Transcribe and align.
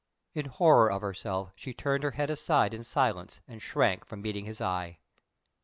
In 0.33 0.47
horror 0.47 0.89
of 0.91 1.01
herself, 1.03 1.51
she 1.55 1.75
turned 1.75 2.03
her 2.03 2.09
head 2.09 2.31
aside 2.31 2.73
in 2.73 2.83
silence 2.83 3.39
and 3.47 3.61
shrank 3.61 4.03
from 4.03 4.23
meeting 4.23 4.45
his 4.45 4.59
eye. 4.59 4.97